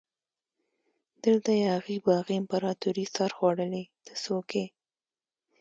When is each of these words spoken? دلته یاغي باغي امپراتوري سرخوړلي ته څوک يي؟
دلته 1.23 1.51
یاغي 1.67 1.97
باغي 2.07 2.35
امپراتوري 2.41 3.05
سرخوړلي 3.15 3.83
ته 4.05 4.13
څوک 4.23 4.47
يي؟ 4.57 4.65